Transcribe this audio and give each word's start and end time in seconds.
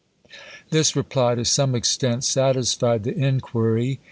This 0.71 0.95
reply 0.95 1.35
to 1.35 1.45
some 1.45 1.75
extent 1.75 2.23
satisfied 2.23 3.03
the 3.03 3.15
inquiry. 3.15 3.99